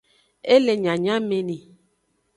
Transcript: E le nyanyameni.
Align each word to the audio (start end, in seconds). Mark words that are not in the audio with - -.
E 0.53 0.55
le 0.65 0.73
nyanyameni. 0.83 1.57